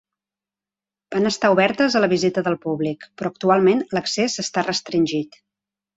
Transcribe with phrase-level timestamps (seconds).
[1.15, 5.39] Van estar obertes a la visita del públic, però actualment l'accés està restringit.